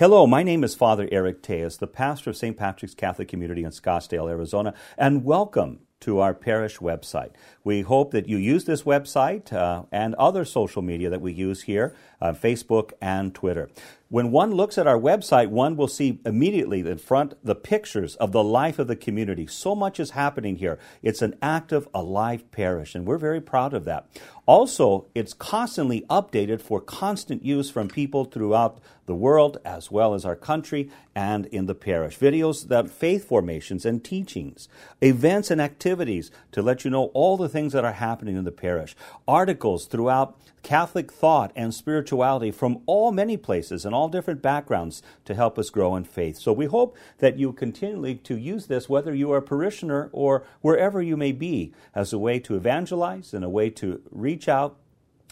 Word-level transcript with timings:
Hello, 0.00 0.26
my 0.26 0.42
name 0.42 0.64
is 0.64 0.74
Father 0.74 1.06
Eric 1.12 1.42
Tellez, 1.42 1.76
the 1.76 1.86
pastor 1.86 2.30
of 2.30 2.36
St. 2.38 2.56
Patrick's 2.56 2.94
Catholic 2.94 3.28
Community 3.28 3.64
in 3.64 3.70
Scottsdale, 3.70 4.30
Arizona, 4.30 4.72
and 4.96 5.26
welcome 5.26 5.80
to 6.00 6.20
our 6.20 6.32
parish 6.32 6.78
website. 6.78 7.32
We 7.64 7.82
hope 7.82 8.10
that 8.12 8.26
you 8.26 8.38
use 8.38 8.64
this 8.64 8.84
website 8.84 9.52
uh, 9.52 9.82
and 9.92 10.14
other 10.14 10.46
social 10.46 10.80
media 10.80 11.10
that 11.10 11.20
we 11.20 11.34
use 11.34 11.64
here, 11.64 11.94
uh, 12.18 12.32
Facebook 12.32 12.92
and 13.02 13.34
Twitter. 13.34 13.68
When 14.12 14.32
one 14.32 14.50
looks 14.50 14.76
at 14.76 14.88
our 14.88 14.98
website, 14.98 15.50
one 15.50 15.76
will 15.76 15.86
see 15.86 16.18
immediately 16.26 16.80
in 16.80 16.98
front 16.98 17.34
the 17.44 17.54
pictures 17.54 18.16
of 18.16 18.32
the 18.32 18.42
life 18.42 18.80
of 18.80 18.88
the 18.88 18.96
community. 18.96 19.46
So 19.46 19.76
much 19.76 20.00
is 20.00 20.10
happening 20.10 20.56
here. 20.56 20.80
It's 21.00 21.22
an 21.22 21.36
active, 21.40 21.86
alive 21.94 22.50
parish, 22.50 22.96
and 22.96 23.06
we're 23.06 23.18
very 23.18 23.40
proud 23.40 23.72
of 23.72 23.84
that. 23.84 24.08
Also, 24.46 25.06
it's 25.14 25.32
constantly 25.32 26.00
updated 26.10 26.60
for 26.60 26.80
constant 26.80 27.44
use 27.44 27.70
from 27.70 27.86
people 27.86 28.24
throughout 28.24 28.80
the 29.06 29.14
world 29.14 29.58
as 29.64 29.92
well 29.92 30.14
as 30.14 30.24
our 30.24 30.34
country 30.34 30.90
and 31.14 31.46
in 31.46 31.66
the 31.66 31.74
parish. 31.74 32.18
Videos 32.18 32.66
that 32.66 32.90
faith 32.90 33.28
formations 33.28 33.84
and 33.84 34.02
teachings, 34.02 34.68
events 35.00 35.52
and 35.52 35.60
activities 35.60 36.32
to 36.50 36.62
let 36.62 36.84
you 36.84 36.90
know 36.90 37.06
all 37.14 37.36
the 37.36 37.48
things 37.48 37.72
that 37.72 37.84
are 37.84 37.92
happening 37.92 38.36
in 38.36 38.44
the 38.44 38.50
parish, 38.50 38.96
articles 39.28 39.86
throughout 39.86 40.36
Catholic 40.62 41.12
thought 41.12 41.52
and 41.56 41.72
spirituality 41.74 42.50
from 42.50 42.82
all 42.86 43.12
many 43.12 43.36
places 43.36 43.84
and 43.84 43.94
different 44.08 44.42
backgrounds 44.42 45.02
to 45.24 45.34
help 45.34 45.58
us 45.58 45.70
grow 45.70 45.96
in 45.96 46.04
faith. 46.04 46.38
So 46.38 46.52
we 46.52 46.66
hope 46.66 46.96
that 47.18 47.38
you 47.38 47.52
continually 47.52 48.16
to 48.16 48.36
use 48.36 48.66
this, 48.66 48.88
whether 48.88 49.14
you 49.14 49.32
are 49.32 49.38
a 49.38 49.42
parishioner 49.42 50.08
or 50.12 50.44
wherever 50.60 51.02
you 51.02 51.16
may 51.16 51.32
be, 51.32 51.72
as 51.94 52.12
a 52.12 52.18
way 52.18 52.38
to 52.40 52.56
evangelize 52.56 53.34
and 53.34 53.44
a 53.44 53.48
way 53.48 53.70
to 53.70 54.02
reach 54.10 54.48
out 54.48 54.76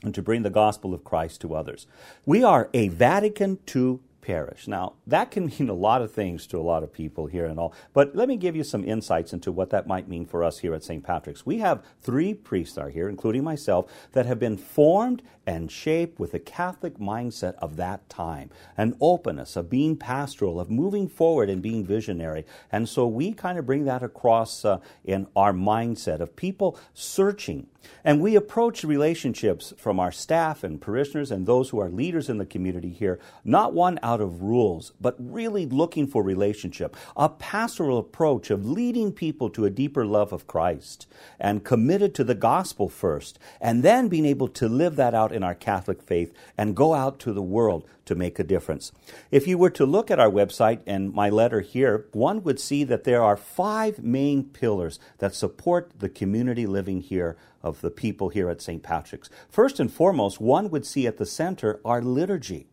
and 0.02 0.14
to 0.14 0.22
bring 0.22 0.42
the 0.42 0.50
gospel 0.50 0.94
of 0.94 1.04
Christ 1.04 1.40
to 1.40 1.54
others. 1.54 1.86
We 2.24 2.44
are 2.44 2.70
a 2.72 2.88
Vatican 2.88 3.58
II 3.74 3.98
parish. 4.28 4.68
Now, 4.68 4.92
that 5.06 5.30
can 5.30 5.46
mean 5.58 5.70
a 5.70 5.74
lot 5.74 6.02
of 6.02 6.12
things 6.12 6.46
to 6.48 6.58
a 6.58 6.60
lot 6.60 6.82
of 6.82 6.92
people 6.92 7.26
here 7.26 7.46
and 7.46 7.58
all, 7.58 7.72
but 7.94 8.14
let 8.14 8.28
me 8.28 8.36
give 8.36 8.54
you 8.54 8.62
some 8.62 8.84
insights 8.84 9.32
into 9.32 9.50
what 9.50 9.70
that 9.70 9.86
might 9.86 10.06
mean 10.06 10.26
for 10.26 10.44
us 10.44 10.58
here 10.58 10.74
at 10.74 10.84
St. 10.84 11.02
Patrick's. 11.02 11.46
We 11.46 11.58
have 11.60 11.82
three 12.02 12.34
priests 12.34 12.76
are 12.76 12.90
here, 12.90 13.08
including 13.08 13.42
myself, 13.42 13.90
that 14.12 14.26
have 14.26 14.38
been 14.38 14.58
formed 14.58 15.22
and 15.46 15.72
shaped 15.72 16.20
with 16.20 16.32
the 16.32 16.38
Catholic 16.38 16.98
mindset 16.98 17.54
of 17.54 17.76
that 17.76 18.06
time, 18.10 18.50
an 18.76 18.94
openness, 19.00 19.56
of 19.56 19.70
being 19.70 19.96
pastoral, 19.96 20.60
of 20.60 20.70
moving 20.70 21.08
forward 21.08 21.48
and 21.48 21.62
being 21.62 21.86
visionary. 21.86 22.44
And 22.70 22.86
so 22.86 23.06
we 23.06 23.32
kind 23.32 23.58
of 23.58 23.64
bring 23.64 23.86
that 23.86 24.02
across 24.02 24.62
uh, 24.62 24.80
in 25.06 25.26
our 25.34 25.54
mindset 25.54 26.20
of 26.20 26.36
people 26.36 26.78
searching 26.92 27.66
and 28.04 28.20
we 28.20 28.36
approach 28.36 28.84
relationships 28.84 29.72
from 29.76 30.00
our 30.00 30.12
staff 30.12 30.62
and 30.64 30.80
parishioners 30.80 31.30
and 31.30 31.46
those 31.46 31.70
who 31.70 31.78
are 31.78 31.88
leaders 31.88 32.28
in 32.28 32.38
the 32.38 32.46
community 32.46 32.90
here, 32.90 33.18
not 33.44 33.72
one 33.72 33.98
out 34.02 34.17
of 34.20 34.42
rules, 34.42 34.92
but 35.00 35.16
really 35.18 35.66
looking 35.66 36.06
for 36.06 36.22
relationship, 36.22 36.96
a 37.16 37.28
pastoral 37.28 37.98
approach 37.98 38.50
of 38.50 38.68
leading 38.68 39.12
people 39.12 39.50
to 39.50 39.64
a 39.64 39.70
deeper 39.70 40.04
love 40.04 40.32
of 40.32 40.46
Christ 40.46 41.06
and 41.38 41.64
committed 41.64 42.14
to 42.14 42.24
the 42.24 42.34
gospel 42.34 42.88
first, 42.88 43.38
and 43.60 43.82
then 43.82 44.08
being 44.08 44.26
able 44.26 44.48
to 44.48 44.68
live 44.68 44.96
that 44.96 45.14
out 45.14 45.32
in 45.32 45.42
our 45.42 45.54
Catholic 45.54 46.02
faith 46.02 46.32
and 46.56 46.76
go 46.76 46.94
out 46.94 47.18
to 47.20 47.32
the 47.32 47.42
world 47.42 47.86
to 48.08 48.14
make 48.14 48.38
a 48.38 48.44
difference. 48.44 48.90
If 49.30 49.46
you 49.46 49.58
were 49.58 49.70
to 49.70 49.84
look 49.84 50.10
at 50.10 50.18
our 50.18 50.30
website 50.30 50.80
and 50.86 51.12
my 51.12 51.28
letter 51.28 51.60
here, 51.60 52.06
one 52.12 52.42
would 52.42 52.58
see 52.58 52.82
that 52.84 53.04
there 53.04 53.22
are 53.22 53.36
five 53.36 54.02
main 54.02 54.44
pillars 54.44 54.98
that 55.18 55.34
support 55.34 55.92
the 55.98 56.08
community 56.08 56.66
living 56.66 57.02
here 57.02 57.36
of 57.62 57.80
the 57.82 57.90
people 57.90 58.30
here 58.30 58.48
at 58.48 58.62
St. 58.62 58.82
Patrick's. 58.82 59.28
First 59.50 59.78
and 59.78 59.92
foremost, 59.92 60.40
one 60.40 60.70
would 60.70 60.86
see 60.86 61.06
at 61.06 61.18
the 61.18 61.26
center 61.26 61.80
our 61.84 62.00
liturgy. 62.00 62.68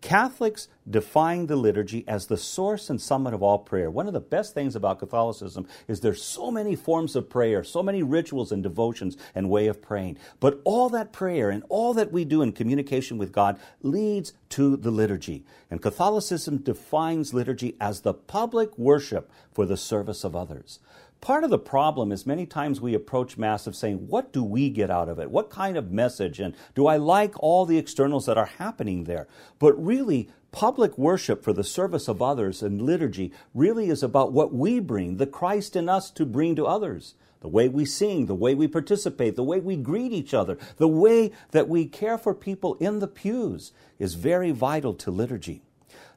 Catholics 0.00 0.68
define 0.88 1.46
the 1.46 1.56
liturgy 1.56 2.04
as 2.06 2.26
the 2.26 2.36
source 2.36 2.88
and 2.88 3.00
summit 3.00 3.34
of 3.34 3.42
all 3.42 3.58
prayer. 3.58 3.90
One 3.90 4.06
of 4.06 4.12
the 4.12 4.20
best 4.20 4.54
things 4.54 4.76
about 4.76 5.00
Catholicism 5.00 5.66
is 5.88 6.00
there's 6.00 6.22
so 6.22 6.50
many 6.50 6.76
forms 6.76 7.16
of 7.16 7.28
prayer, 7.28 7.64
so 7.64 7.82
many 7.82 8.02
rituals 8.02 8.52
and 8.52 8.62
devotions 8.62 9.16
and 9.34 9.50
way 9.50 9.66
of 9.66 9.82
praying. 9.82 10.16
But 10.38 10.60
all 10.64 10.88
that 10.90 11.12
prayer 11.12 11.50
and 11.50 11.64
all 11.68 11.94
that 11.94 12.12
we 12.12 12.24
do 12.24 12.42
in 12.42 12.52
communication 12.52 13.18
with 13.18 13.32
God 13.32 13.58
leads 13.82 14.32
to 14.50 14.76
the 14.76 14.92
liturgy. 14.92 15.44
And 15.70 15.82
Catholicism 15.82 16.58
defines 16.58 17.34
liturgy 17.34 17.76
as 17.80 18.00
the 18.00 18.14
public 18.14 18.78
worship 18.78 19.30
for 19.52 19.66
the 19.66 19.76
service 19.76 20.22
of 20.22 20.36
others. 20.36 20.78
Part 21.20 21.42
of 21.42 21.50
the 21.50 21.58
problem 21.58 22.12
is 22.12 22.26
many 22.26 22.46
times 22.46 22.80
we 22.80 22.94
approach 22.94 23.36
Mass 23.36 23.66
of 23.66 23.74
saying, 23.74 24.06
What 24.08 24.32
do 24.32 24.44
we 24.44 24.70
get 24.70 24.90
out 24.90 25.08
of 25.08 25.18
it? 25.18 25.30
What 25.30 25.50
kind 25.50 25.76
of 25.76 25.90
message? 25.90 26.38
And 26.38 26.54
do 26.74 26.86
I 26.86 26.96
like 26.96 27.34
all 27.40 27.66
the 27.66 27.78
externals 27.78 28.26
that 28.26 28.38
are 28.38 28.46
happening 28.46 29.04
there? 29.04 29.26
But 29.58 29.72
really, 29.84 30.28
public 30.52 30.96
worship 30.96 31.42
for 31.42 31.52
the 31.52 31.64
service 31.64 32.06
of 32.06 32.22
others 32.22 32.62
and 32.62 32.80
liturgy 32.80 33.32
really 33.52 33.90
is 33.90 34.02
about 34.02 34.32
what 34.32 34.54
we 34.54 34.78
bring, 34.78 35.16
the 35.16 35.26
Christ 35.26 35.74
in 35.74 35.88
us 35.88 36.10
to 36.12 36.24
bring 36.24 36.54
to 36.56 36.66
others. 36.66 37.14
The 37.40 37.48
way 37.48 37.68
we 37.68 37.84
sing, 37.84 38.26
the 38.26 38.34
way 38.34 38.54
we 38.54 38.66
participate, 38.68 39.36
the 39.36 39.44
way 39.44 39.60
we 39.60 39.76
greet 39.76 40.12
each 40.12 40.34
other, 40.34 40.56
the 40.76 40.88
way 40.88 41.32
that 41.50 41.68
we 41.68 41.86
care 41.86 42.18
for 42.18 42.34
people 42.34 42.74
in 42.74 43.00
the 43.00 43.06
pews 43.08 43.72
is 43.98 44.14
very 44.14 44.50
vital 44.50 44.94
to 44.94 45.10
liturgy. 45.10 45.62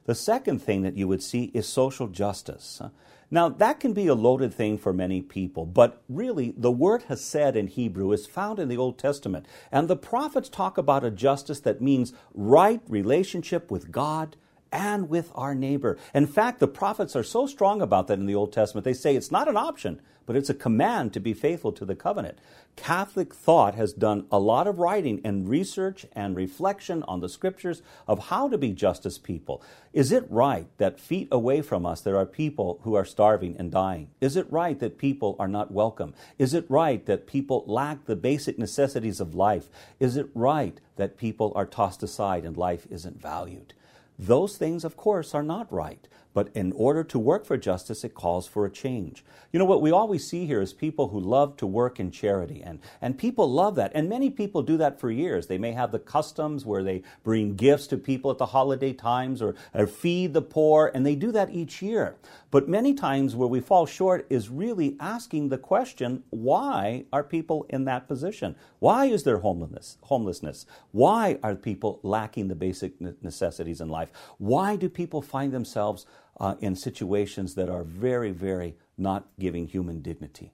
The 0.04 0.14
second 0.14 0.60
thing 0.60 0.82
that 0.82 0.96
you 0.96 1.06
would 1.06 1.22
see 1.22 1.50
is 1.54 1.68
social 1.68 2.08
justice. 2.08 2.82
Now, 3.30 3.48
that 3.48 3.80
can 3.80 3.94
be 3.94 4.08
a 4.08 4.14
loaded 4.14 4.52
thing 4.52 4.76
for 4.76 4.92
many 4.92 5.22
people, 5.22 5.64
but 5.64 6.02
really, 6.08 6.52
the 6.56 6.70
word 6.70 7.04
hesed 7.04 7.56
in 7.56 7.68
Hebrew 7.68 8.12
is 8.12 8.26
found 8.26 8.58
in 8.58 8.68
the 8.68 8.76
Old 8.76 8.98
Testament, 8.98 9.46
and 9.70 9.88
the 9.88 9.96
prophets 9.96 10.50
talk 10.50 10.76
about 10.76 11.04
a 11.04 11.10
justice 11.10 11.60
that 11.60 11.80
means 11.80 12.12
right 12.34 12.82
relationship 12.88 13.70
with 13.70 13.90
God 13.90 14.36
and 14.72 15.08
with 15.08 15.30
our 15.34 15.54
neighbor. 15.54 15.98
In 16.14 16.26
fact, 16.26 16.58
the 16.58 16.66
prophets 16.66 17.14
are 17.14 17.22
so 17.22 17.46
strong 17.46 17.82
about 17.82 18.08
that 18.08 18.18
in 18.18 18.26
the 18.26 18.34
Old 18.34 18.52
Testament, 18.52 18.84
they 18.84 18.94
say 18.94 19.14
it's 19.14 19.30
not 19.30 19.48
an 19.48 19.56
option, 19.56 20.00
but 20.26 20.36
it's 20.36 20.50
a 20.50 20.54
command 20.54 21.12
to 21.12 21.20
be 21.20 21.34
faithful 21.34 21.72
to 21.72 21.84
the 21.84 21.94
covenant. 21.94 22.38
Catholic 22.76 23.34
thought 23.34 23.74
has 23.74 23.92
done 23.92 24.26
a 24.30 24.38
lot 24.38 24.66
of 24.66 24.78
writing 24.78 25.20
and 25.24 25.48
research 25.48 26.06
and 26.12 26.34
reflection 26.34 27.02
on 27.02 27.20
the 27.20 27.28
scriptures 27.28 27.82
of 28.08 28.28
how 28.28 28.48
to 28.48 28.56
be 28.56 28.72
justice 28.72 29.18
people. 29.18 29.62
Is 29.92 30.10
it 30.10 30.24
right 30.30 30.66
that 30.78 31.00
feet 31.00 31.28
away 31.30 31.60
from 31.60 31.84
us 31.84 32.00
there 32.00 32.16
are 32.16 32.24
people 32.24 32.80
who 32.82 32.94
are 32.94 33.04
starving 33.04 33.56
and 33.58 33.70
dying? 33.70 34.08
Is 34.20 34.36
it 34.36 34.50
right 34.50 34.78
that 34.78 34.96
people 34.96 35.36
are 35.38 35.48
not 35.48 35.70
welcome? 35.70 36.14
Is 36.38 36.54
it 36.54 36.64
right 36.68 37.04
that 37.06 37.26
people 37.26 37.64
lack 37.66 38.06
the 38.06 38.16
basic 38.16 38.58
necessities 38.58 39.20
of 39.20 39.34
life? 39.34 39.68
Is 40.00 40.16
it 40.16 40.30
right 40.34 40.80
that 40.96 41.18
people 41.18 41.52
are 41.54 41.66
tossed 41.66 42.02
aside 42.02 42.44
and 42.44 42.56
life 42.56 42.86
isn't 42.90 43.20
valued? 43.20 43.74
Those 44.18 44.56
things, 44.56 44.84
of 44.84 44.96
course, 44.96 45.34
are 45.34 45.42
not 45.42 45.72
right. 45.72 46.06
But 46.34 46.48
in 46.54 46.72
order 46.72 47.04
to 47.04 47.18
work 47.18 47.44
for 47.44 47.56
justice, 47.56 48.04
it 48.04 48.14
calls 48.14 48.46
for 48.46 48.64
a 48.64 48.70
change. 48.70 49.24
You 49.52 49.58
know, 49.58 49.64
what 49.64 49.82
we 49.82 49.90
always 49.90 50.26
see 50.26 50.46
here 50.46 50.62
is 50.62 50.72
people 50.72 51.08
who 51.08 51.20
love 51.20 51.56
to 51.58 51.66
work 51.66 52.00
in 52.00 52.10
charity, 52.10 52.62
and, 52.62 52.80
and 53.00 53.18
people 53.18 53.50
love 53.50 53.74
that. 53.74 53.92
And 53.94 54.08
many 54.08 54.30
people 54.30 54.62
do 54.62 54.76
that 54.78 54.98
for 54.98 55.10
years. 55.10 55.46
They 55.46 55.58
may 55.58 55.72
have 55.72 55.92
the 55.92 55.98
customs 55.98 56.64
where 56.64 56.82
they 56.82 57.02
bring 57.22 57.54
gifts 57.54 57.86
to 57.88 57.98
people 57.98 58.30
at 58.30 58.38
the 58.38 58.46
holiday 58.46 58.92
times 58.92 59.42
or, 59.42 59.54
or 59.74 59.86
feed 59.86 60.32
the 60.32 60.42
poor, 60.42 60.90
and 60.94 61.04
they 61.04 61.14
do 61.14 61.32
that 61.32 61.50
each 61.50 61.82
year. 61.82 62.16
But 62.50 62.68
many 62.68 62.94
times 62.94 63.36
where 63.36 63.48
we 63.48 63.60
fall 63.60 63.86
short 63.86 64.26
is 64.30 64.48
really 64.48 64.96
asking 65.00 65.48
the 65.48 65.58
question 65.58 66.22
why 66.30 67.04
are 67.12 67.24
people 67.24 67.66
in 67.68 67.84
that 67.86 68.08
position? 68.08 68.56
Why 68.78 69.06
is 69.06 69.22
there 69.24 69.38
homelessness? 69.38 69.98
homelessness? 70.02 70.66
Why 70.92 71.38
are 71.42 71.54
people 71.54 72.00
lacking 72.02 72.48
the 72.48 72.54
basic 72.54 73.00
necessities 73.00 73.80
in 73.80 73.88
life? 73.88 74.10
Why 74.38 74.76
do 74.76 74.88
people 74.88 75.22
find 75.22 75.52
themselves 75.52 76.06
uh, 76.38 76.54
in 76.60 76.76
situations 76.76 77.54
that 77.54 77.68
are 77.68 77.84
very, 77.84 78.30
very 78.30 78.76
not 78.96 79.26
giving 79.38 79.66
human 79.66 80.02
dignity. 80.02 80.52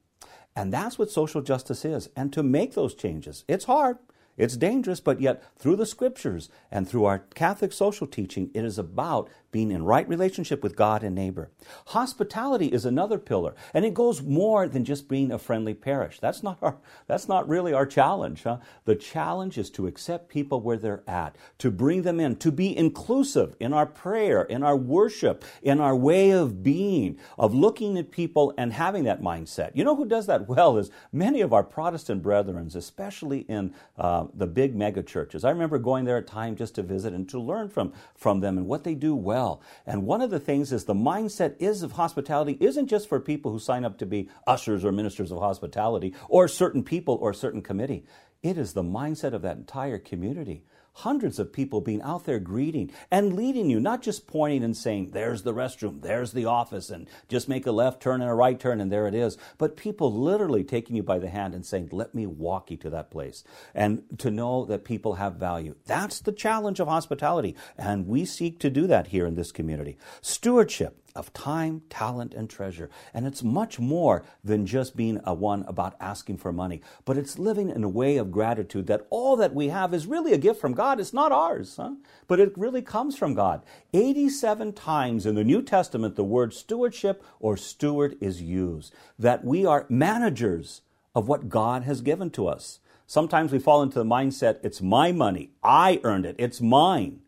And 0.55 0.73
that's 0.73 0.99
what 0.99 1.11
social 1.11 1.41
justice 1.41 1.85
is. 1.85 2.09
And 2.17 2.33
to 2.33 2.43
make 2.43 2.75
those 2.75 2.95
changes, 2.95 3.45
it's 3.47 3.67
hard. 3.67 3.99
It's 4.39 4.57
dangerous, 4.57 5.01
but 5.01 5.21
yet 5.21 5.43
through 5.59 5.77
the 5.77 5.85
scriptures 5.85 6.49
and 6.71 6.89
through 6.89 7.05
our 7.05 7.19
Catholic 7.19 7.73
social 7.73 8.07
teaching, 8.07 8.51
it 8.55 8.65
is 8.65 8.79
about 8.79 9.29
being 9.51 9.71
in 9.71 9.83
right 9.83 10.09
relationship 10.09 10.63
with 10.63 10.77
God 10.77 11.03
and 11.03 11.15
neighbor. 11.15 11.51
Hospitality 11.87 12.67
is 12.67 12.85
another 12.85 13.19
pillar, 13.19 13.55
and 13.73 13.85
it 13.85 13.95
goes 13.95 14.23
more 14.23 14.69
than 14.69 14.85
just 14.85 15.09
being 15.09 15.33
a 15.33 15.39
friendly 15.39 15.75
parish. 15.75 16.21
That's 16.21 16.43
not 16.43 16.59
our, 16.63 16.77
that's 17.07 17.29
not 17.29 17.49
really 17.49 17.73
our 17.73 17.87
challenge. 17.87 18.43
Huh? 18.43 18.59
The 18.85 18.95
challenge 18.95 19.57
is 19.59 19.71
to 19.71 19.87
accept 19.87 20.29
people 20.29 20.61
where 20.61 20.77
they're 20.77 21.03
at, 21.09 21.37
to 21.59 21.71
bring 21.71 22.03
them 22.03 22.21
in, 22.21 22.37
to 22.37 22.53
be 22.53 22.77
inclusive 22.77 23.57
in 23.59 23.73
our 23.73 23.87
prayer, 23.87 24.43
in 24.43 24.63
our 24.63 24.77
worship, 24.77 25.45
in 25.63 25.81
our 25.81 25.97
way 25.97 26.31
of 26.31 26.63
being, 26.63 27.19
of 27.39 27.55
looking 27.55 27.97
at 27.99 28.11
people 28.11 28.53
and 28.59 28.73
having 28.75 29.05
that 29.05 29.23
mindset. 29.23 29.71
You 29.75 29.85
know 29.85 29.97
who 29.97 30.07
does 30.07 30.27
that 30.27 30.49
well 30.49 30.77
is 30.77 30.91
many 31.11 31.41
of 31.41 31.53
our 31.53 31.65
Protestant 31.65 32.23
brethren, 32.23 32.71
especially 32.75 33.41
in 33.41 33.75
uh, 33.97 34.27
the 34.35 34.47
big 34.47 34.75
mega 34.75 35.03
churches. 35.03 35.45
I 35.45 35.51
remember 35.51 35.79
going 35.79 36.05
there 36.05 36.17
at 36.19 36.27
time 36.27 36.57
just 36.57 36.75
to 36.77 36.83
visit 36.83 37.13
and 37.13 37.29
to 37.31 37.41
learn 37.41 37.69
from, 37.69 37.93
from 38.17 38.41
them 38.41 38.59
and 38.59 38.67
what 38.67 38.85
they 38.85 38.95
do 38.95 39.15
well. 39.15 39.63
And 39.87 40.07
one 40.07 40.21
of 40.21 40.31
the 40.31 40.41
things 40.41 40.73
is 40.73 40.85
the 40.85 40.95
mindset 40.95 41.57
is 41.59 41.83
of 41.83 41.93
hospitality 41.93 42.57
isn't 42.61 42.89
just 42.89 43.09
for 43.09 43.21
people 43.21 43.53
who 43.53 43.59
sign 43.59 43.85
up 43.85 43.99
to 43.99 44.07
be 44.07 44.29
ushers 44.47 44.85
or 44.85 44.93
ministers 44.93 45.31
of 45.31 45.39
hospitality 45.39 46.15
or 46.29 46.49
certain 46.49 46.83
people 46.83 47.17
or 47.21 47.33
certain 47.33 47.63
committee. 47.63 48.05
It 48.43 48.57
is 48.57 48.73
the 48.73 48.83
mindset 48.83 49.33
of 49.33 49.43
that 49.43 49.57
entire 49.57 49.99
community. 49.99 50.65
Hundreds 50.99 51.39
of 51.39 51.53
people 51.53 51.81
being 51.81 52.03
out 52.03 52.25
there 52.25 52.39
greeting 52.39 52.91
and 53.11 53.35
leading 53.35 53.71
you, 53.71 53.79
not 53.79 54.03
just 54.03 54.27
pointing 54.27 54.65
and 54.65 54.77
saying, 54.77 55.11
there's 55.13 55.43
the 55.43 55.55
restroom, 55.55 56.03
there's 56.03 56.33
the 56.33 56.45
office, 56.45 56.91
and 56.91 57.09
just 57.29 57.49
make 57.49 57.67
a 57.67 57.73
left 57.73 58.03
turn 58.03 58.21
and 58.21 58.31
a 58.31 58.35
right 58.35 58.59
turn, 58.59 58.81
and 58.81 58.91
there 58.91 59.07
it 59.07 59.15
is. 59.15 59.37
But 59.59 59.77
people 59.77 60.13
literally 60.13 60.65
taking 60.65 60.97
you 60.97 61.03
by 61.03 61.19
the 61.19 61.29
hand 61.29 61.55
and 61.55 61.65
saying, 61.65 61.91
let 61.93 62.15
me 62.15 62.27
walk 62.27 62.71
you 62.71 62.77
to 62.79 62.91
that 62.91 63.11
place. 63.11 63.45
And 63.75 64.03
to 64.19 64.31
know 64.31 64.65
that 64.65 64.85
people 64.85 65.15
have 65.15 65.35
value. 65.35 65.77
That's 65.87 66.21
the 66.21 66.33
challenge 66.33 66.81
of 66.81 66.89
hospitality. 66.89 67.55
And 67.77 68.07
we 68.07 68.25
seek 68.25 68.59
to 68.61 68.71
do 68.71 68.87
that 68.89 69.09
here 69.09 69.27
in 69.27 69.35
this 69.35 69.53
community. 69.53 69.99
Stewardship 70.21 71.03
of 71.19 71.33
time, 71.33 71.83
talent, 71.91 72.33
and 72.33 72.49
treasure. 72.49 72.89
And 73.13 73.27
it's 73.27 73.43
much 73.43 73.79
more 73.81 74.25
than 74.45 74.65
just 74.65 74.97
being 74.97 75.21
a 75.25 75.35
one 75.35 75.65
about 75.67 75.97
asking 76.01 76.39
for 76.39 76.53
money, 76.53 76.81
but 77.05 77.19
it's 77.19 77.39
living 77.39 77.69
in 77.69 77.83
a 77.83 77.89
way 77.89 78.17
of 78.17 78.31
gratitude 78.31 78.87
that 78.87 79.07
all 79.11 79.37
that 79.37 79.55
we 79.55 79.69
have 79.69 79.93
is 79.93 80.07
really 80.07 80.33
a 80.33 80.39
gift 80.39 80.61
from 80.61 80.73
God. 80.73 81.01
It's 81.01 81.13
not 81.13 81.33
ours, 81.33 81.75
huh? 81.77 81.97
but 82.29 82.39
it 82.39 82.57
really 82.57 82.83
comes 82.83 83.17
from 83.17 83.35
God. 83.35 83.63
87 83.93 84.73
times 84.75 85.27
in 85.27 85.35
the 85.35 85.45
New 85.45 85.61
Testament, 85.61 86.15
the 86.15 86.25
word 86.25 86.55
stewardship 86.55 87.23
or 87.41 87.57
steward 87.57 88.17
is 88.21 88.41
used, 88.41 88.95
that 89.19 89.45
we 89.45 89.67
are 89.67 89.87
managers 89.89 90.83
of 91.15 91.27
what 91.27 91.49
God 91.49 91.83
has 91.83 92.01
given 92.01 92.31
to 92.31 92.47
us. 92.47 92.79
Sometimes 93.07 93.51
we 93.51 93.59
fall 93.59 93.83
into 93.83 93.99
the 93.99 94.05
mindset, 94.05 94.59
it's 94.63 94.81
my 94.81 95.11
money, 95.11 95.51
I 95.65 96.01
earned 96.05 96.27
it, 96.27 96.37
it's 96.39 96.61
mine. 96.61 97.21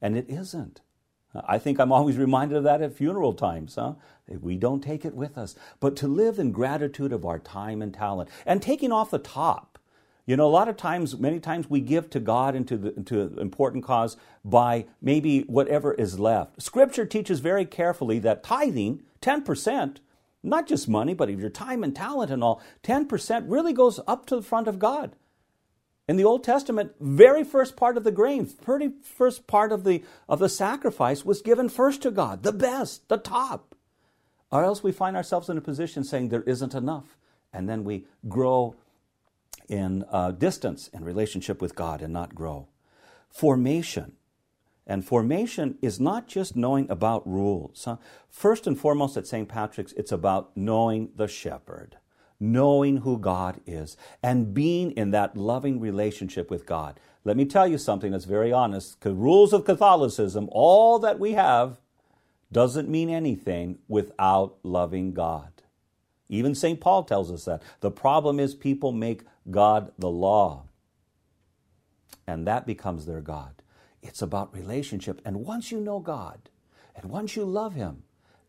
And 0.00 0.16
it 0.16 0.26
isn't. 0.28 0.82
I 1.34 1.58
think 1.58 1.78
I'm 1.78 1.92
always 1.92 2.16
reminded 2.16 2.58
of 2.58 2.64
that 2.64 2.82
at 2.82 2.94
funeral 2.94 3.32
times, 3.32 3.74
huh? 3.74 3.94
We 4.28 4.56
don't 4.56 4.82
take 4.82 5.04
it 5.04 5.14
with 5.14 5.36
us. 5.36 5.54
But 5.80 5.96
to 5.96 6.08
live 6.08 6.38
in 6.38 6.52
gratitude 6.52 7.12
of 7.12 7.24
our 7.24 7.38
time 7.38 7.82
and 7.82 7.92
talent 7.92 8.30
and 8.46 8.62
taking 8.62 8.92
off 8.92 9.10
the 9.10 9.18
top. 9.18 9.78
You 10.26 10.36
know, 10.36 10.46
a 10.46 10.48
lot 10.48 10.68
of 10.68 10.78
times, 10.78 11.18
many 11.18 11.38
times 11.38 11.68
we 11.68 11.80
give 11.80 12.08
to 12.10 12.20
God 12.20 12.54
and 12.54 12.66
to, 12.68 12.78
the, 12.78 12.92
to 12.92 13.38
important 13.38 13.84
cause 13.84 14.16
by 14.42 14.86
maybe 15.02 15.40
whatever 15.40 15.92
is 15.92 16.18
left. 16.18 16.62
Scripture 16.62 17.04
teaches 17.04 17.40
very 17.40 17.66
carefully 17.66 18.18
that 18.20 18.42
tithing, 18.42 19.02
10%, 19.20 19.96
not 20.42 20.66
just 20.66 20.88
money, 20.88 21.12
but 21.12 21.28
your 21.28 21.50
time 21.50 21.84
and 21.84 21.94
talent 21.94 22.30
and 22.30 22.42
all, 22.42 22.62
10% 22.84 23.44
really 23.48 23.74
goes 23.74 24.00
up 24.06 24.24
to 24.26 24.36
the 24.36 24.42
front 24.42 24.66
of 24.66 24.78
God. 24.78 25.14
In 26.06 26.16
the 26.16 26.24
Old 26.24 26.44
Testament, 26.44 26.92
very 27.00 27.44
first 27.44 27.76
part 27.76 27.96
of 27.96 28.04
the 28.04 28.12
grain, 28.12 28.46
very 28.62 28.92
first 29.02 29.46
part 29.46 29.72
of 29.72 29.84
the, 29.84 30.02
of 30.28 30.38
the 30.38 30.50
sacrifice 30.50 31.24
was 31.24 31.40
given 31.40 31.68
first 31.70 32.02
to 32.02 32.10
God, 32.10 32.42
the 32.42 32.52
best, 32.52 33.08
the 33.08 33.16
top. 33.16 33.74
Or 34.50 34.64
else 34.64 34.82
we 34.82 34.92
find 34.92 35.16
ourselves 35.16 35.48
in 35.48 35.56
a 35.56 35.62
position 35.62 36.04
saying 36.04 36.28
there 36.28 36.42
isn't 36.42 36.74
enough. 36.74 37.16
And 37.52 37.68
then 37.68 37.84
we 37.84 38.04
grow 38.28 38.74
in 39.68 40.04
uh, 40.10 40.32
distance 40.32 40.88
in 40.92 41.04
relationship 41.04 41.62
with 41.62 41.74
God 41.74 42.02
and 42.02 42.12
not 42.12 42.34
grow. 42.34 42.68
Formation. 43.30 44.12
And 44.86 45.04
formation 45.04 45.78
is 45.80 45.98
not 45.98 46.28
just 46.28 46.54
knowing 46.54 46.90
about 46.90 47.26
rules. 47.26 47.84
Huh? 47.86 47.96
First 48.28 48.66
and 48.66 48.78
foremost 48.78 49.16
at 49.16 49.26
St. 49.26 49.48
Patrick's, 49.48 49.92
it's 49.92 50.12
about 50.12 50.54
knowing 50.54 51.10
the 51.16 51.26
shepherd 51.26 51.96
knowing 52.40 52.98
who 52.98 53.18
God 53.18 53.60
is, 53.66 53.96
and 54.22 54.54
being 54.54 54.90
in 54.92 55.10
that 55.12 55.36
loving 55.36 55.80
relationship 55.80 56.50
with 56.50 56.66
God. 56.66 56.98
Let 57.24 57.36
me 57.36 57.44
tell 57.44 57.66
you 57.66 57.78
something 57.78 58.12
that's 58.12 58.26
very 58.26 58.52
honest. 58.52 59.00
The 59.00 59.14
rules 59.14 59.52
of 59.52 59.64
Catholicism, 59.64 60.48
all 60.52 60.98
that 60.98 61.18
we 61.18 61.32
have, 61.32 61.78
doesn't 62.52 62.88
mean 62.88 63.08
anything 63.08 63.78
without 63.88 64.56
loving 64.62 65.12
God. 65.12 65.50
Even 66.28 66.54
St. 66.54 66.80
Paul 66.80 67.04
tells 67.04 67.30
us 67.30 67.44
that. 67.44 67.62
The 67.80 67.90
problem 67.90 68.38
is 68.38 68.54
people 68.54 68.92
make 68.92 69.22
God 69.50 69.92
the 69.98 70.10
law, 70.10 70.64
and 72.26 72.46
that 72.46 72.66
becomes 72.66 73.06
their 73.06 73.20
God. 73.20 73.62
It's 74.02 74.22
about 74.22 74.54
relationship. 74.54 75.20
And 75.24 75.44
once 75.44 75.70
you 75.70 75.80
know 75.80 75.98
God, 75.98 76.50
and 76.96 77.10
once 77.10 77.36
you 77.36 77.44
love 77.44 77.74
Him, 77.74 78.04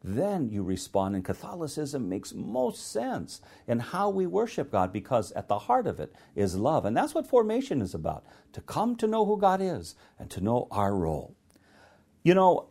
then 0.05 0.49
you 0.49 0.61
respond. 0.63 1.15
And 1.15 1.25
Catholicism 1.25 2.07
makes 2.07 2.33
most 2.33 2.91
sense 2.91 3.41
in 3.67 3.79
how 3.79 4.09
we 4.09 4.27
worship 4.27 4.71
God 4.71 4.93
because 4.93 5.31
at 5.31 5.47
the 5.47 5.59
heart 5.59 5.87
of 5.87 5.99
it 5.99 6.13
is 6.35 6.55
love. 6.55 6.85
And 6.85 6.95
that's 6.95 7.15
what 7.15 7.27
formation 7.27 7.81
is 7.81 7.93
about 7.93 8.25
to 8.53 8.61
come 8.61 8.95
to 8.97 9.07
know 9.07 9.25
who 9.25 9.37
God 9.37 9.61
is 9.61 9.95
and 10.19 10.29
to 10.29 10.41
know 10.41 10.67
our 10.69 10.95
role. 10.95 11.35
You 12.23 12.35
know, 12.35 12.69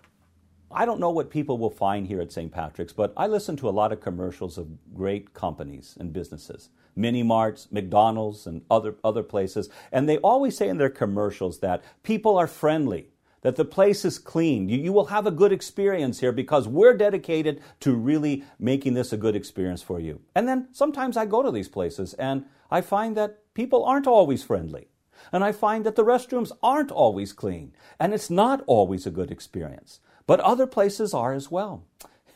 I 0.71 0.85
don't 0.85 1.01
know 1.01 1.11
what 1.11 1.31
people 1.31 1.59
will 1.59 1.71
find 1.71 2.07
here 2.07 2.21
at 2.21 2.33
St. 2.33 2.53
Patrick's, 2.53 2.93
but 2.93 3.13
I 3.17 3.27
listen 3.27 3.57
to 3.59 3.69
a 3.69 3.71
lot 3.71 3.93
of 3.93 4.01
commercials 4.01 4.59
of 4.59 4.95
great 4.95 5.35
companies 5.35 5.97
and 5.99 6.13
businesses, 6.13 6.71
mini 6.97 7.23
marts, 7.23 7.69
McDonald's, 7.71 8.47
and 8.47 8.63
other, 8.71 8.97
other 9.05 9.23
places. 9.23 9.69
And 9.93 10.09
they 10.09 10.19
always 10.19 10.57
say 10.57 10.69
in 10.69 10.79
their 10.79 10.91
commercials 10.91 11.61
that 11.61 11.85
people 12.03 12.37
are 12.37 12.49
friendly 12.49 13.09
that 13.44 13.56
the 13.56 13.64
place 13.64 14.06
is 14.06 14.19
clean. 14.19 14.70
You, 14.70 14.79
you, 14.79 14.93
will 14.93 15.05
have 15.06 15.26
a 15.26 15.31
good 15.31 15.52
experience 15.52 16.20
here 16.20 16.32
because 16.32 16.67
we're 16.67 16.96
dedicated 16.96 17.61
to 17.81 17.94
really 17.94 18.43
making 18.58 18.94
this 18.94 19.12
a 19.12 19.19
good 19.19 19.37
experience 19.37 19.82
for 19.82 20.00
you. 20.00 20.23
And 20.35 20.49
then 20.49 20.69
sometimes 20.73 21.17
I 21.17 21.26
go 21.26 21.43
to 21.43 21.50
these 21.50 21.69
places 21.69 22.14
and 22.14 22.46
I 22.70 22.81
find 22.81 23.17
that 23.19 23.52
people 23.52 23.85
aren't 23.85 24.06
always 24.06 24.43
friendly. 24.43 24.88
And 25.31 25.44
I 25.44 25.52
find 25.52 25.85
that 25.85 25.94
the 25.94 26.05
restrooms 26.05 26.52
aren't 26.62 26.91
always 26.91 27.35
clean. 27.35 27.75
And 28.00 28.14
it's 28.14 28.31
not 28.31 28.64
always 28.67 29.06
a 29.06 29.11
good 29.11 29.31
experience. 29.31 30.00
But 30.26 30.40
other 30.40 30.67
places 30.67 31.12
are 31.12 31.35
as 31.35 31.50
well. 31.50 31.85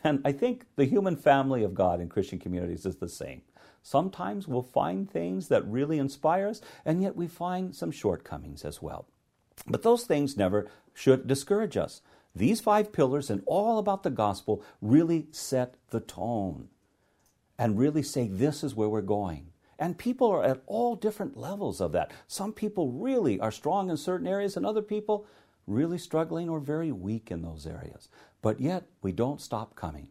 And 0.03 0.21
I 0.23 0.31
think 0.31 0.65
the 0.75 0.85
human 0.85 1.15
family 1.15 1.63
of 1.63 1.73
God 1.73 1.99
in 1.99 2.07
Christian 2.07 2.37
communities 2.37 2.85
is 2.85 2.97
the 2.97 3.09
same. 3.09 3.41
Sometimes 3.81 4.47
we'll 4.47 4.61
find 4.61 5.09
things 5.09 5.47
that 5.47 5.65
really 5.67 5.97
inspire 5.97 6.47
us, 6.47 6.61
and 6.85 7.01
yet 7.01 7.15
we 7.15 7.27
find 7.27 7.75
some 7.75 7.91
shortcomings 7.91 8.63
as 8.63 8.81
well. 8.81 9.07
But 9.67 9.83
those 9.83 10.05
things 10.05 10.37
never 10.37 10.69
should 10.93 11.27
discourage 11.27 11.77
us. 11.77 12.01
These 12.35 12.61
five 12.61 12.91
pillars 12.91 13.29
and 13.29 13.43
all 13.45 13.79
about 13.79 14.03
the 14.03 14.09
gospel 14.09 14.63
really 14.81 15.27
set 15.31 15.75
the 15.89 15.99
tone 15.99 16.69
and 17.57 17.77
really 17.77 18.03
say 18.03 18.27
this 18.27 18.63
is 18.63 18.75
where 18.75 18.89
we're 18.89 19.01
going. 19.01 19.47
And 19.77 19.97
people 19.97 20.29
are 20.29 20.43
at 20.43 20.61
all 20.67 20.95
different 20.95 21.37
levels 21.37 21.81
of 21.81 21.91
that. 21.93 22.11
Some 22.27 22.53
people 22.53 22.91
really 22.91 23.39
are 23.39 23.51
strong 23.51 23.89
in 23.89 23.97
certain 23.97 24.27
areas, 24.27 24.57
and 24.57 24.65
other 24.65 24.81
people 24.81 25.25
really 25.67 25.97
struggling 25.97 26.49
or 26.49 26.59
very 26.59 26.91
weak 26.91 27.31
in 27.31 27.41
those 27.41 27.65
areas. 27.65 28.09
But 28.41 28.59
yet, 28.59 28.85
we 29.01 29.11
don't 29.11 29.41
stop 29.41 29.75
coming. 29.75 30.09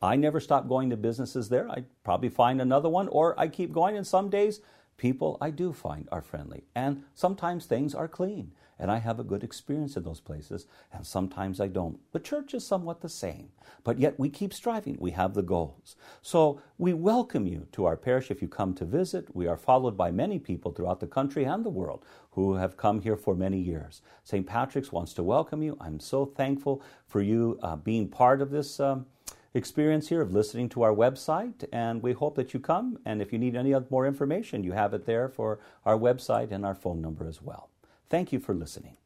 I 0.00 0.16
never 0.16 0.40
stop 0.40 0.68
going 0.68 0.90
to 0.90 0.96
businesses 0.96 1.48
there. 1.48 1.68
I 1.70 1.84
probably 2.02 2.28
find 2.30 2.60
another 2.60 2.88
one, 2.88 3.08
or 3.08 3.38
I 3.38 3.48
keep 3.48 3.72
going, 3.72 3.96
and 3.96 4.06
some 4.06 4.30
days 4.30 4.60
people 4.96 5.38
I 5.40 5.50
do 5.50 5.72
find 5.72 6.08
are 6.12 6.22
friendly. 6.22 6.64
And 6.74 7.04
sometimes 7.14 7.66
things 7.66 7.94
are 7.94 8.08
clean 8.08 8.52
and 8.78 8.90
I 8.90 8.98
have 8.98 9.20
a 9.20 9.24
good 9.24 9.44
experience 9.44 9.96
in 9.96 10.02
those 10.02 10.20
places, 10.20 10.66
and 10.92 11.06
sometimes 11.06 11.60
I 11.60 11.68
don't. 11.68 11.98
The 12.12 12.20
church 12.20 12.54
is 12.54 12.66
somewhat 12.66 13.00
the 13.00 13.08
same, 13.08 13.50
but 13.84 13.98
yet 13.98 14.18
we 14.18 14.28
keep 14.28 14.52
striving. 14.52 14.96
We 14.98 15.12
have 15.12 15.34
the 15.34 15.42
goals. 15.42 15.96
So 16.22 16.60
we 16.76 16.92
welcome 16.92 17.46
you 17.46 17.68
to 17.72 17.84
our 17.84 17.96
parish 17.96 18.30
if 18.30 18.42
you 18.42 18.48
come 18.48 18.74
to 18.74 18.84
visit. 18.84 19.34
We 19.34 19.46
are 19.46 19.56
followed 19.56 19.96
by 19.96 20.10
many 20.10 20.38
people 20.38 20.72
throughout 20.72 21.00
the 21.00 21.06
country 21.06 21.44
and 21.44 21.64
the 21.64 21.70
world 21.70 22.04
who 22.32 22.54
have 22.54 22.76
come 22.76 23.00
here 23.00 23.16
for 23.16 23.34
many 23.34 23.58
years. 23.58 24.02
St. 24.24 24.46
Patrick's 24.46 24.90
wants 24.90 25.14
to 25.14 25.22
welcome 25.22 25.62
you. 25.62 25.76
I'm 25.80 26.00
so 26.00 26.26
thankful 26.26 26.82
for 27.06 27.22
you 27.22 27.58
uh, 27.62 27.76
being 27.76 28.08
part 28.08 28.42
of 28.42 28.50
this. 28.50 28.80
Um, 28.80 29.06
experience 29.54 30.08
here 30.08 30.20
of 30.20 30.32
listening 30.32 30.68
to 30.70 30.82
our 30.82 30.92
website, 30.92 31.64
and 31.72 32.02
we 32.02 32.12
hope 32.12 32.34
that 32.34 32.52
you 32.52 32.60
come. 32.60 32.98
And 33.04 33.22
if 33.22 33.32
you 33.32 33.38
need 33.38 33.54
any 33.54 33.74
more 33.88 34.06
information, 34.06 34.64
you 34.64 34.72
have 34.72 34.92
it 34.92 35.06
there 35.06 35.28
for 35.28 35.60
our 35.86 35.96
website 35.96 36.50
and 36.50 36.66
our 36.66 36.74
phone 36.74 37.00
number 37.00 37.26
as 37.26 37.40
well. 37.40 37.70
Thank 38.10 38.32
you 38.32 38.40
for 38.40 38.54
listening. 38.54 38.96